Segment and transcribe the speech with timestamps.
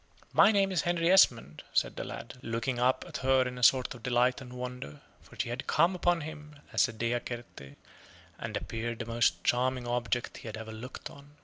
[0.33, 3.93] "My name is Henry Esmond," said the lad, looking up at her in a sort
[3.93, 7.77] of delight and wonder, for she had come upon him as a Dea certe,
[8.39, 11.35] and appeared the most charming object he had ever looked on.